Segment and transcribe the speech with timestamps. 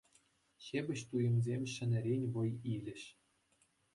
[0.67, 3.01] Ҫепӗҫ туйӑмсем ҫӗнӗрен вӑй илӗҫ.